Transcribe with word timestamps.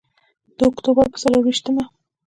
د 0.57 0.59
اکتوبر 0.69 1.05
په 1.13 1.17
څلور 1.23 1.41
ویشتمه. 1.43 1.83